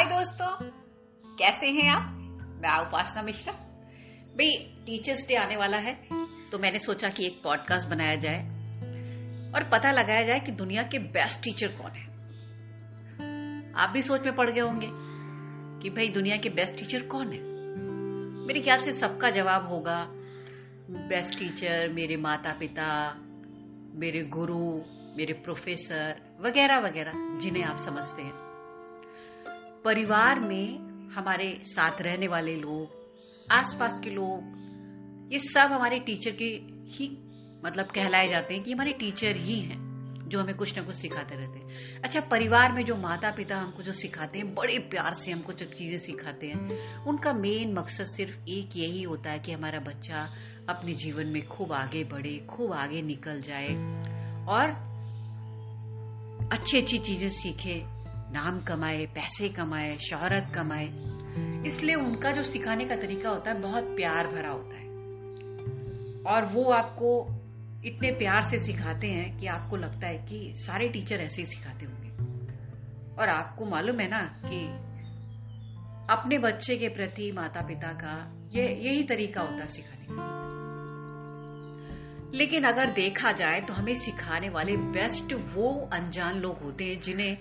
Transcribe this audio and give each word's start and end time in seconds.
हाय 0.00 0.08
दोस्तों, 0.08 0.70
कैसे 1.36 1.66
हैं 1.66 1.90
आप? 1.90 2.12
मैं 2.62 2.86
उपासना 2.86 3.22
मिश्रा। 3.22 3.52
भाई 3.52 4.52
टीचर्स 4.86 5.28
डे 5.28 5.34
आने 5.34 5.56
वाला 5.56 5.76
है 5.76 5.92
तो 6.50 6.58
मैंने 6.58 6.78
सोचा 6.78 7.08
कि 7.08 7.26
एक 7.26 7.40
पॉडकास्ट 7.44 7.88
बनाया 7.88 8.14
जाए 8.16 8.38
और 9.54 9.68
पता 9.72 9.90
लगाया 9.90 10.22
जाए 10.22 10.40
कि 10.40 10.52
दुनिया 10.52 10.82
के 10.82 10.98
बेस्ट 10.98 11.42
टीचर 11.44 11.68
कौन 11.68 11.90
है। 11.90 12.06
आप 13.74 13.90
भी 13.90 14.02
सोच 14.02 14.24
में 14.24 14.34
पड़ 14.34 14.50
गए 14.50 14.60
होंगे 14.60 14.88
कि 15.82 15.90
भाई, 15.90 16.08
दुनिया 16.08 16.36
के 16.36 16.48
बेस्ट 16.48 16.76
टीचर 16.76 17.02
कौन 17.02 17.32
है? 17.32 17.40
मेरे 18.46 18.60
ख्याल 18.60 18.78
से 18.78 18.92
सबका 18.92 19.30
जवाब 19.30 19.68
होगा 19.68 20.06
बेस्ट 20.90 21.38
टीचर 21.38 21.88
मेरे 21.88 22.16
माता 22.16 22.52
पिता 22.52 23.14
मेरे 23.94 24.22
गुरु, 24.22 24.78
मेरे 25.16 25.32
प्रोफेसर 25.32 26.38
वगैरह 26.40 26.78
वगैरह 26.78 27.38
जिन्हें 27.38 27.64
आप 27.64 27.76
समझते 27.76 28.22
हैं। 28.22 28.49
परिवार 29.84 30.40
में 30.40 30.78
हमारे 31.10 31.60
साथ 31.64 32.02
रहने 32.02 32.28
वाले 32.28 32.56
लोग, 32.56 32.88
आसपास 33.52 34.00
के 34.04 34.10
लोग, 34.10 34.58
ये 35.32 35.38
सब 35.38 35.72
हमारे 35.72 35.98
टीचर 35.98 36.30
के 36.30 36.44
ही 36.92 37.08
मतलब 37.64 37.86
कहलाए 37.86 38.28
जाते 38.28 38.54
हैं 38.54 38.62
कि 38.62 38.72
हमारे 38.72 38.92
टीचर 38.92 39.36
ही 39.36 39.60
हैं, 39.60 39.78
जो 40.28 40.40
हमें 40.40 40.54
कुछ 40.54 40.76
ना 40.76 40.82
कुछ 40.82 40.94
सिखाते 40.94 41.34
रहते 41.34 41.58
हैं। 41.58 42.00
अच्छा 42.02 42.20
परिवार 42.20 42.72
में 42.72 42.84
जो 42.84 42.96
माता 42.96 43.30
पिता 43.30 43.56
हमको 43.56 43.82
जो 43.82 43.92
सिखाते 43.92 44.38
हैं, 44.38 44.54
बड़े 44.54 44.78
प्यार 44.78 45.12
से 45.12 45.30
हमको 45.30 45.52
जब 45.52 45.72
चीज़ें 45.72 45.98
सिखाते 45.98 46.46
हैं, 46.46 47.04
उनका 47.04 47.32
मेन 47.32 47.72
मकसद 47.74 48.04
सिर्फ़ 48.04 48.38
एक 48.48 48.76
यही 48.76 49.02
होता 49.02 49.30
है 49.30 49.38
कि 49.38 49.52
हमारा 49.52 49.78
बच्चा 49.78 50.28
अपने 50.68 50.92
जीवन 50.94 51.26
में 51.26 51.46
खूब 51.48 51.72
आगे 51.72 52.04
बढ़े, 52.04 52.46
खूब 52.50 52.72
आगे 52.72 53.02
निकल 53.02 53.40
जाए 53.40 53.74
और 54.48 54.90
अच्छी 56.52 56.78
अच्छी 56.78 56.98
चीज़ें 56.98 57.28
सीखे 57.28 57.99
नाम 58.32 58.60
कमाए, 58.60 59.06
पैसे 59.06 59.48
कमाए, 59.48 59.98
शोहरत 59.98 60.52
कमाए। 60.54 60.88
इसलिए 61.66 61.94
उनका 61.94 62.30
जो 62.30 62.42
सिखाने 62.42 62.84
का 62.84 62.96
तरीका 62.96 63.30
होता 63.30 63.50
है, 63.50 63.60
बहुत 63.60 63.84
प्यार 63.84 64.26
भरा 64.26 64.50
होता 64.50 64.76
है। 64.76 64.86
और 66.22 66.44
वो 66.44 66.64
आपको 66.64 67.26
इतने 67.84 68.10
प्यार 68.10 68.40
से 68.42 68.58
सिखाते 68.58 69.06
हैं 69.06 69.38
कि 69.38 69.46
आपको 69.46 69.76
लगता 69.76 70.06
है 70.06 70.18
कि 70.18 70.52
सारे 70.56 70.88
टीचर 70.88 71.16
ऐसे 71.16 71.42
ही 71.42 71.46
सिखाते 71.46 71.86
होंगे। 71.86 72.10
और 73.14 73.28
आपको 73.28 73.64
मालूम 73.64 74.00
है 74.00 74.08
ना 74.08 74.22
कि 74.22 74.90
अपने 76.10 76.38
बच्चे 76.38 76.76
के 76.76 76.88
प्रति 76.88 77.32
माता 77.32 77.60
पिता 77.60 77.88
का 77.88 78.32
ये, 78.54 78.74
यही 78.74 79.02
तरीका 79.02 79.40
होता 79.40 79.54
है 79.54 79.66
सिखाने 79.66 80.06
का। 80.10 80.40
लेकिन 82.34 82.64
अगर 82.64 82.86
देखा 82.90 83.32
जाए 83.32 83.60
तो 83.60 83.74
हमें 83.74 83.94
सिखाने 83.94 84.48
वाले 84.48 84.76
बेस्ट 84.76 85.32
वो 85.32 85.90
अनजान 85.92 86.38
लोग 86.38 86.58
होते 86.58 86.84
हैं 86.84 87.00
जिन्हें 87.00 87.38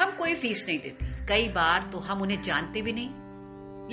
हम 0.00 0.10
कोई 0.10 0.34
फ़ीस 0.34 0.64
नहीं 0.68 0.78
देते। 0.78 1.26
कई 1.26 1.48
बार 1.48 1.82
तो 1.82 1.98
हम 1.98 2.22
उन्हें 2.22 2.42
जानते 2.42 2.82
भी 2.82 2.92
नहीं, 2.92 3.10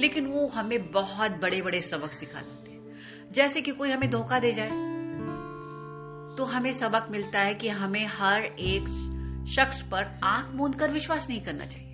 लेकिन 0.02 0.28
वो 0.28 0.48
हमें 0.48 0.92
बहुत 0.92 1.32
बड़े 1.32 1.62
बड़े 1.62 1.82
सबक 1.82 2.14
सिखा 2.14 2.40
देते 2.40 2.72
हैं। 2.72 3.32
जैसे 3.32 3.62
कि 3.62 3.72
कोई 3.72 3.92
हमें 3.92 4.10
धोखा 4.10 4.40
दे 4.40 4.52
जाए 4.52 4.70
तो 6.38 6.46
हमें 6.46 6.72
सबक 6.74 7.08
मिलता 7.12 7.40
है 7.40 7.54
कि 7.54 7.70
हमें 7.70 8.06
हर 8.08 8.44
एक 8.44 8.88
शख्स 9.50 9.82
पर 9.82 10.20
आँख 10.24 10.52
मूंद 10.56 10.76
कर 10.76 10.92
विश्वास 10.92 11.30
नहीं 11.30 11.42
करना 11.42 11.66
चाहिए। 11.66 11.88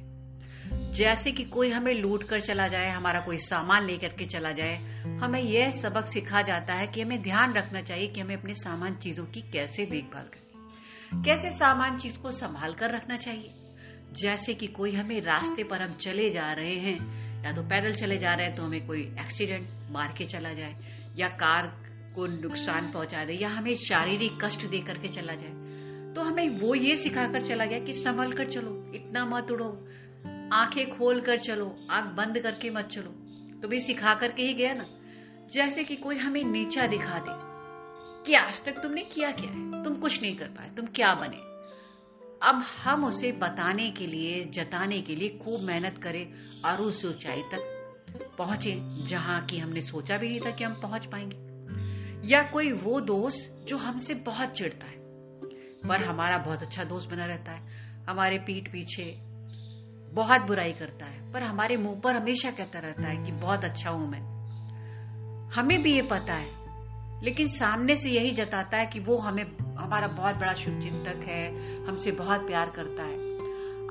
जैसे 0.91 1.31
कि 1.31 1.43
कोई 1.43 1.69
हमें 1.69 1.93
लूट 1.93 2.23
कर 2.23 2.39
चला 2.39 2.67
जाए, 2.67 2.89
हमारा 2.89 3.19
कोई 3.19 3.37
सामान 3.37 3.85
लेकर 3.85 4.07
के 4.07 4.25
चला 4.25 4.51
जाए, 4.51 4.77
हमें 5.21 5.41
यह 5.41 5.71
सबक 5.71 6.05
सिखा 6.05 6.41
जाता 6.41 6.73
है 6.73 6.87
कि 6.87 7.01
हमें 7.01 7.21
ध्यान 7.21 7.53
रखना 7.53 7.81
चाहिए 7.81 8.07
कि 8.07 8.21
हमें 8.21 8.35
अपने 8.35 8.53
सामान 8.53 8.95
चीज़ों 8.95 9.25
की 9.25 9.41
कैसे 9.41 9.85
देखभाल 9.85 10.23
करनी 10.23 11.23
कैसे 11.23 11.51
सामान 11.51 11.97
चीज़ 11.97 12.19
को 12.19 12.31
संभाल 12.31 12.73
कर 12.73 12.89
रखना 12.89 13.17
चाहिए? 13.17 13.66
जैसे 14.17 14.53
कि 14.53 14.67
कोई 14.67 14.91
हमें 14.91 15.19
रास्ते 15.21 15.63
पर 15.63 15.81
हम 15.81 15.93
चले 15.93 16.29
जा 16.29 16.51
रहे 16.51 16.75
हैं, 16.75 17.43
या 17.43 17.51
तो 17.53 17.61
पैदल 17.61 17.93
चले 17.93 18.17
जा 18.17 18.33
रहे 18.33 18.47
हैं 18.47 18.55
तो 18.55 18.63
हमें 18.63 18.85
कोई 18.87 19.01
एक्सीडेंट 19.19 19.67
मार 19.91 20.13
के 20.17 20.25
चला 20.25 20.53
जाए, 20.53 20.75
या 21.17 21.27
कार 21.27 21.67
को 22.15 22.25
नुकसान 22.27 22.91
पहुँचा 22.91 23.25
दे, 23.25 23.33
या 23.33 23.49
हमें 23.49 23.75
शारीरिक 23.75 24.43
कष्ट 24.43 24.65
दे 24.65 24.79
करके 24.79 25.07
चला 25.07 25.33
जाए। 25.33 26.13
तो 26.13 26.21
हमें 26.21 26.49
वो 26.49 26.75
ये 26.75 26.95
सिखाकर 26.95 27.41
चला 27.41 27.65
गया 27.65 27.79
कि 27.79 27.93
संभल 27.93 28.31
कर 28.33 28.45
चलो, 28.45 28.91
इतना 28.95 29.25
मत 29.25 29.51
उड़ो, 29.51 29.87
आँखें 30.53 30.97
खोल 30.97 31.21
कर 31.21 31.37
चलो, 31.37 31.75
आँख 31.91 32.13
बंद 32.13 32.39
करके 32.39 32.69
मत 32.69 32.85
चलो। 32.85 33.11
तो 33.61 33.67
भी 33.67 33.79
सिखा 33.79 34.13
करके 34.13 34.43
ही 34.43 34.53
गया 34.53 34.73
ना, 34.73 34.85
जैसे 35.51 35.83
कि 35.83 35.95
कोई 35.95 36.17
हमें 36.17 36.43
नीचा 36.43 36.87
दिखा 36.87 37.19
दे 37.19 37.35
कि 38.25 38.33
आज 38.33 38.63
तक 38.63 38.79
तुमने 38.79 39.01
किया 39.01 39.31
क्या 39.31 39.49
है? 39.49 39.83
तुम 39.83 39.95
कुछ 39.95 40.21
नहीं 40.21 40.35
कर 40.35 40.47
पाए, 40.47 40.69
तुम 40.77 40.85
क्या 40.85 41.13
बने? 41.13 41.56
अब 42.43 42.65
हम 42.83 43.05
उसे 43.05 43.31
बताने 43.31 43.91
के 43.91 44.07
लिए, 44.07 44.45
जताने 44.45 45.01
के 45.01 45.15
लिए 45.15 45.29
खूब 45.29 45.61
मेहनत 45.61 45.97
करें 46.03 46.33
और 46.65 46.81
उस 46.81 47.05
ऊंचाई 47.05 47.41
तक 47.41 47.73
पहुँचे, 48.37 48.81
जहाँ 49.05 49.45
की 49.45 49.57
हमने 49.57 49.81
सोचा 49.81 50.17
भी 50.17 50.29
नहीं 50.29 50.39
था 50.39 50.51
कि 50.51 50.63
हम 50.63 50.73
पहुँच 50.73 51.05
पाएँगे। 51.05 51.47
या 52.27 52.41
कोई 52.43 52.71
वो 52.71 52.99
दोस्त 52.99 53.65
जो 53.67 53.77
हमसे 53.77 54.13
बहुत 54.13 54.49
चिढ़ता 54.49 54.87
है, 54.87 54.97
पर 55.89 56.03
हमारा 56.03 56.37
बहुत 56.37 56.61
अच्छा 56.61 56.83
दोस्त 56.83 57.09
बना 57.09 57.25
रहता 57.25 57.51
है। 57.51 57.67
हमारे 58.09 58.37
पीठ 58.37 58.71
पीछे 58.71 59.17
बहुत 60.13 60.41
बुराई 60.41 60.71
करता 60.71 61.05
है, 61.05 61.31
पर 61.31 61.43
हमारे 61.43 61.77
मुँह 61.77 61.99
पर 61.99 62.15
हमेशा 62.15 62.51
कहता 62.51 62.79
रहता 62.79 63.07
है 63.07 63.23
कि 63.23 63.31
बहुत 63.31 63.63
अच्छा 63.63 63.89
हूँ 63.89 64.09
मैं। 64.09 64.21
हमें 65.49 65.81
भी 65.83 65.93
ये 65.93 66.01
पता 66.01 66.33
है, 66.33 66.49
लेकिन 67.23 67.47
सामने 67.47 67.95
से 67.95 68.09
यही 68.09 68.31
जताता 68.31 68.77
है 68.77 68.85
कि 68.85 68.99
वो 68.99 69.17
हमें 69.17 69.66
हमारा 69.87 70.07
बहुत 70.07 70.35
बड़ा 70.35 70.53
शुभ 70.53 70.79
चिंतक 70.81 71.21
है, 71.27 71.43
हमसे 71.85 72.11
बहुत 72.11 72.45
प्यार 72.47 72.69
करता 72.69 73.03
है। 73.03 73.25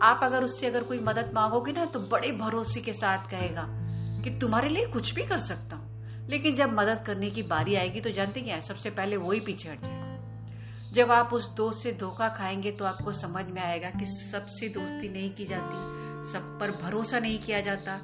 आप 0.02 0.20
अगर 0.22 0.44
उससे 0.44 0.66
अगर 0.66 0.82
कोई 0.82 0.98
मदद 0.98 1.30
मांगोगे 1.34 1.72
ना 1.72 1.84
तो 1.84 2.00
बड़े 2.08 2.32
भरोसे 2.32 2.80
के 2.80 2.92
साथ 2.92 3.30
कहेगा 3.30 3.64
कि 4.22 4.30
तुम्हारे 4.38 4.68
लिए 4.68 4.86
कुछ 4.86 5.14
भी 5.14 5.24
कर 5.26 5.38
सकता 5.38 5.76
हूँ। 5.76 6.28
लेकिन 6.28 6.54
जब 6.56 6.72
मदद 6.72 7.02
करने 7.06 7.30
की 7.30 7.42
बारी 7.44 7.74
आएगी 7.74 8.00
तो 8.00 8.10
जानते 8.10 8.40
क्या 8.40 8.58
सबसे 8.60 8.90
पहले 8.90 9.16
वो 9.16 9.32
ही 9.32 9.40
पीछे 9.40 9.68
हट 9.68 9.84
जाएगा। 9.84 10.92
जब 10.92 11.12
आप 11.12 11.32
उस 11.32 11.48
दोस्त 11.54 11.82
से 11.82 11.92
धोखा 11.92 12.28
खाएँगे 12.28 12.70
तो 12.70 12.84
आपको 12.84 13.12
समझ 13.12 13.44
में 13.46 13.62
आएगा 13.62 13.90
कि 13.90 14.06
सबसे 14.06 14.68
दोस्ती 14.68 15.08
नहीं 15.08 15.30
की 15.30 15.44
जाती, 15.44 16.30
सब 16.32 16.56
पर 16.60 16.70
भरोसा 16.82 17.18
नहीं 17.18 17.38
किया 17.38 17.60
जाता, 17.60 17.98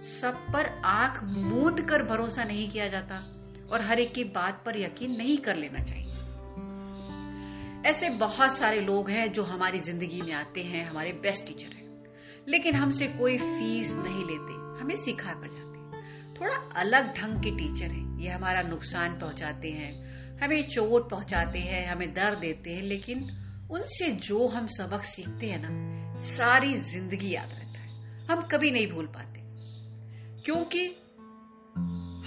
सब 0.00 0.46
पर 0.52 0.72
आँख 0.84 1.22
मूंद 1.24 1.80
कर 1.80 2.02
भरोसा 2.02 2.44
नहीं 2.44 2.68
किया 2.68 2.88
जाता, 2.88 3.22
और 3.72 3.82
हर 3.82 4.00
एक 4.00 4.14
की 4.14 4.24
बात 4.24 4.62
पर 4.66 4.80
यकीन 4.80 5.16
नहीं 5.16 5.36
कर 5.38 5.56
लेना 5.56 5.84
चाहिए। 5.84 6.17
ऐसे 7.88 8.08
बहुत 8.08 8.56
सारे 8.58 8.80
लोग 8.80 9.10
हैं 9.10 9.32
जो 9.32 9.42
हमारी 9.42 9.78
ज़िंदगी 9.78 10.22
में 10.22 10.32
आते 10.32 10.62
हैं, 10.62 10.84
हमारे 10.86 11.12
बेस्ट 11.12 11.46
टीचर 11.46 11.66
हैं। 11.66 12.04
लेकिन 12.48 12.74
हमसे 12.74 13.06
कोई 13.06 13.38
फ़ीस 13.38 13.94
नहीं 13.94 14.24
लेते, 14.24 14.82
हमें 14.82 14.96
सिखा 14.96 15.32
कर 15.32 15.48
जाते 15.48 15.78
थोड़ा 16.40 16.54
अलग 16.54 17.16
ढंग 17.16 17.42
के 17.42 17.50
टीचर 17.50 17.84
हैं, 17.84 18.18
ये 18.18 18.28
हमारा 18.28 18.62
नुकसान 18.62 19.18
पहुंचाते 19.18 19.70
हैं, 19.70 19.92
हमें 20.38 20.68
चोट 20.68 21.10
पहुंचाते 21.10 21.58
हैं, 21.58 21.86
हमें 21.86 22.14
दर्द 22.14 22.38
देते 22.38 22.74
हैं, 22.74 22.82
लेकिन 22.82 23.28
उनसे 23.70 24.10
जो 24.10 24.46
हम 24.46 24.66
सबक 24.66 25.02
सीखते 25.02 25.46
हैं 25.46 25.62
ना, 25.62 26.18
सारी 26.18 26.78
ज़िंदगी 26.78 27.34
याद 27.34 27.48
रहता 27.52 27.80
है। 27.80 28.26
हम 28.30 28.42
कभी 28.42 28.70
नहीं 28.70 28.86
भूल 28.86 29.06
पाते। 29.06 29.40
क्योंकि 30.42 30.86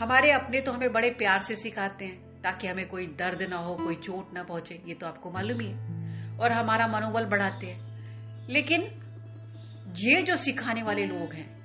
हमारे 0.04 0.32
अपने 0.32 0.62
तो 0.62 0.72
हमें 0.72 0.92
बड़े 0.92 1.10
प्यार 1.10 1.40
से 1.40 1.56
सिखाते 1.56 2.06
हैं 2.06 2.31
ताकि 2.44 2.68
हमें 2.68 2.88
कोई 2.88 3.08
दर्द 3.08 3.42
ना 3.42 3.58
हो, 3.58 3.76
कोई 3.76 3.96
चोट 3.96 4.34
ना 4.34 4.44
पहुँचे, 4.44 4.82
ये 4.88 4.94
तो 4.94 5.08
आपको 5.08 5.32
मालूम 5.32 5.60
ही 5.60 5.68
है। 5.68 5.92
और 6.40 6.52
हमारा 6.52 6.88
मनोबल 6.88 7.26
बढ़ाते 7.26 7.68
हैं। 7.68 7.92
लेकिन 8.50 8.82
ये 9.98 10.22
जो 10.22 10.36
सिखाने 10.36 10.84
वाले 10.84 11.06
लोग 11.06 11.34
हैं, 11.34 11.62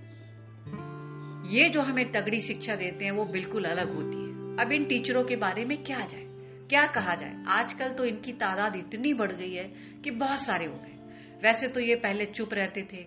ये 1.47 1.69
जो 1.69 1.82
हमें 1.82 2.12
तगड़ी 2.12 2.41
शिक्षा 2.41 2.75
देते 2.75 3.04
हैं, 3.04 3.12
वो 3.12 3.25
बिल्कुल 3.25 3.65
अलग 3.65 3.94
होती 3.94 4.16
है। 4.19 4.26
अब 4.65 4.72
इन 4.72 4.84
टीचरों 4.84 5.25
के 5.25 5.36
बारे 5.36 5.65
में 5.65 5.84
क्या 5.84 6.00
जाए? 6.00 6.26
क्या 6.69 6.86
कहा 6.86 7.15
जाए? 7.15 7.44
आजकल 7.48 7.88
तो 7.88 8.04
इनकी 8.04 8.32
तादाद 8.32 8.76
इतनी 8.76 9.15
बढ़ 9.15 9.32
गई 9.32 9.54
है 9.54 9.72
कि 10.04 10.10
बहुत 10.10 10.41
सारे 10.41 10.66
हो 10.66 10.75
गए। 10.75 10.92
वैसे 11.42 11.68
तो 11.68 11.80
ये 11.80 11.95
पहले 11.95 12.27
चुप 12.27 12.54
रहते 12.54 12.83
थे। 12.83 13.06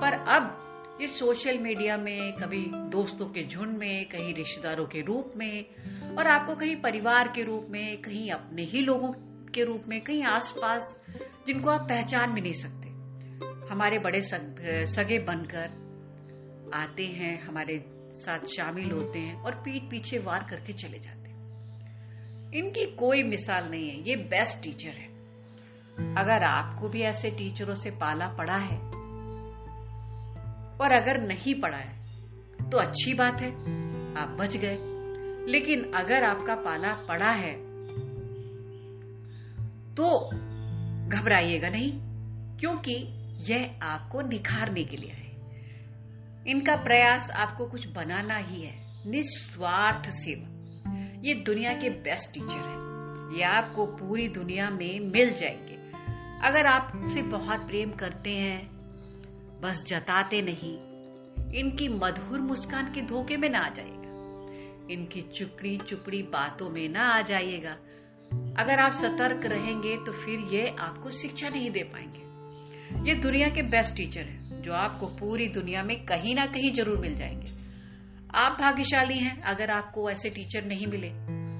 पर 0.00 0.12
अब 0.12 0.70
ये 1.00 1.06
सोशल 1.06 1.58
मीडिया 1.58 1.96
में, 1.96 2.32
कभी 2.32 2.66
दोस्तों 2.66 3.26
के 3.26 3.44
झुंड 3.44 3.78
में, 3.78 4.08
कहीं 4.08 4.34
रिश्तेदारों 4.34 4.86
के 4.86 5.00
रूप 5.00 5.32
में, 5.36 5.64
और 6.16 6.26
आपको 6.26 6.54
कहीं 6.54 6.76
परिवार 6.76 7.28
के 7.28 7.42
रूप 7.44 7.66
में, 7.70 8.02
कहीं 8.02 8.30
अपने 8.30 8.62
ही 8.62 8.80
लोगों 8.80 9.12
के 9.50 9.64
रूप 9.64 9.82
में, 9.88 10.00
कहीं 10.00 10.22
आसपास, 10.22 11.02
जिनको 11.46 11.70
आप 11.70 11.88
पहचान 11.88 12.34
भी 12.34 12.40
नहीं 12.40 12.52
सकते। 12.52 12.88
हमारे 13.68 13.98
बड़े 13.98 14.22
सगे 14.86 15.18
बनकर 15.18 16.70
आते 16.74 17.06
हैं, 17.06 17.42
हमारे 17.42 17.84
साथ 18.12 18.46
शामिल 18.46 18.90
होते 18.90 19.18
हैं 19.18 19.42
और 19.42 19.54
पीठ 19.54 19.82
पीछे 19.82 20.18
वार 20.18 20.46
करके 20.50 20.72
चले 20.72 20.98
जाते 20.98 21.28
हैं। 21.28 22.52
इनकी 22.52 22.84
कोई 22.96 23.22
मिसाल 23.22 23.70
नहीं 23.70 23.88
है, 23.88 24.08
ये 24.08 24.16
बेस्ट 24.16 24.62
टीचर 24.62 24.90
है। 24.90 25.08
अगर 26.14 26.44
आपको 26.44 26.88
भी 26.88 27.02
ऐसे 27.02 27.30
टीचरों 27.30 27.74
से 27.74 27.90
पाला 27.90 28.28
पड़ा 28.28 28.56
है 28.56 29.03
और 30.80 30.92
अगर 30.92 31.20
नहीं 31.20 31.60
पड़ा 31.60 31.76
है 31.76 32.04
तो 32.70 32.78
अच्छी 32.78 33.14
बात 33.14 33.40
है, 33.40 33.50
आप 34.14 34.28
बच 34.28 34.56
गए। 34.56 34.78
लेकिन 35.48 35.92
अगर 35.92 36.24
आपका 36.24 36.54
पाला 36.54 36.92
पड़ा 36.92 37.30
है 37.30 37.54
तो 39.94 40.28
घबराइएगा 41.08 41.68
नहीं, 41.68 41.92
क्योंकि 42.56 42.94
यह 43.52 43.78
आपको 43.82 44.20
निखारने 44.20 44.84
के 44.84 44.96
लिए 44.96 45.10
है। 45.10 45.24
इनका 46.46 46.76
प्रयास 46.76 47.30
आपको 47.30 47.66
कुछ 47.66 47.86
बनाना 47.88 48.36
ही 48.36 48.62
है, 48.62 49.10
निस्वार्थ 49.10 50.06
सेवा। 50.06 50.54
ये 51.24 51.34
दुनिया 51.34 51.72
के 51.72 51.90
बेस्ट 51.90 52.34
टीचर 52.34 52.68
है। 52.68 52.84
ये 53.36 53.42
आपको 53.42 53.86
पूरी 53.86 54.28
दुनिया 54.28 54.70
में 54.70 55.00
मिल 55.00 55.34
जाएँगे। 55.34 55.74
अगर 56.48 56.66
आप 56.66 57.02
उसे 57.04 57.22
बहुत 57.22 57.66
प्रेम 57.66 57.90
करते 57.90 58.30
हैं 58.30 58.73
बस 59.64 59.84
जताते 59.88 60.42
नहीं। 60.42 60.74
इनकी 61.58 61.88
मधुर 61.90 62.40
मुस्कान 62.40 62.92
के 62.92 63.02
धोखे 63.02 63.36
में 63.36 63.48
ना 63.50 63.58
आ 63.58 63.68
जाएगा। 63.68 64.92
इनकी 64.92 65.22
चुपड़ी 65.34 65.76
चुपड़ी 65.78 66.22
बातों 66.32 66.68
में 66.70 66.88
ना 66.88 67.08
आ 67.08 67.20
जाइएगा 67.22 67.76
अगर 68.58 68.80
आप 68.80 68.92
सतर्क 68.92 69.46
रहेंगे 69.46 69.96
तो 69.96 70.12
फिर 70.14 70.40
ये 70.52 70.68
आपको 70.80 71.10
शिक्षा 71.10 71.48
नहीं 71.48 71.70
दे 71.70 71.82
पाएँगे। 71.92 73.08
ये 73.08 73.14
दुनिया 73.14 73.48
के 73.48 73.62
बेस्ट 73.64 73.96
टीचर 73.96 74.20
हैं, 74.20 74.62
जो 74.62 74.72
आपको 74.72 75.06
पूरी 75.16 75.48
दुनिया 75.48 75.82
में 75.82 75.96
कहीं 76.06 76.34
ना 76.34 76.46
कहीं 76.46 76.72
ज़रूर 76.72 76.98
मिल 76.98 77.14
जाएँगे। 77.16 77.52
आप 78.36 78.56
भाग्यशाली 78.60 79.18
हैं 79.18 79.40
अगर 79.44 79.70
आपको 79.70 80.08
ऐसे 80.10 80.30
टीचर 80.30 80.64
नहीं 80.64 80.86
मिले। 80.86 81.10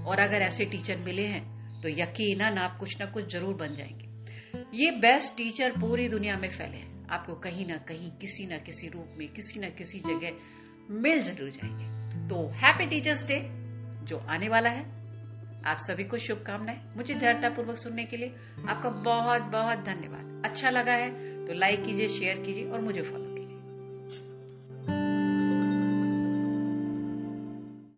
और 0.05 0.21
अगर 0.21 0.43
ऐसे 0.43 0.65
टीचर 0.65 0.97
मिले 0.97 1.27
हैं 1.27 1.81
तो 1.83 1.89
यकीनन 1.91 2.59
आप 2.59 2.77
कुछ 2.79 3.01
ना 3.01 3.07
कुछ 3.07 3.33
ज़रूर 3.33 3.55
बन 3.55 3.75
जाएँगे। 3.75 4.77
ये 4.77 4.91
बेस्ट 5.01 5.37
टीचर 5.37 5.79
पूरी 5.81 6.09
दुनिया 6.09 6.37
में 6.37 6.49
फैले 6.49 6.77
हैं। 6.77 6.94
आपको 7.15 7.35
कहीं 7.35 7.67
ना 7.67 7.77
कहीं, 7.89 8.11
किसी 8.19 8.47
ना 8.47 8.59
किसी 8.59 8.89
रूप 8.89 9.15
में, 9.19 9.29
किसी 9.29 9.61
ना 9.61 9.69
किसी 9.79 9.99
जगह 10.01 10.95
मिल 11.01 11.23
ज़रूर 11.23 11.51
जाएँगे। 11.51 12.29
तो 12.29 12.47
हैप्पी 12.57 12.87
टीचर्स 12.87 13.27
डे 13.29 13.41
जो 14.05 14.19
आने 14.29 14.49
वाला 14.49 14.71
है, 14.71 14.85
आप 15.67 15.79
सभी 15.79 16.05
को 16.05 16.19
शुभकामनाएँ 16.19 16.81
मुझे 16.97 17.15
धैर्यतापूर्वक 17.15 17.77
सुनने 17.79 18.05
के 18.05 18.17
लिए। 18.17 18.35
आपका 18.69 18.91
बहुत 18.91 19.43
बहुत 19.53 19.85
धन्यवाद। 19.85 20.43
अच्छा 20.45 20.71
लगा 20.71 20.93
है 20.95 21.11
तो 21.47 21.55
लाइक 21.55 21.85
कीजिए 21.85 22.09
शेयर 22.11 22.43
कीजिए 22.43 22.71
और 22.71 22.81
मुझे 22.81 23.03
फॉलो 23.03 23.24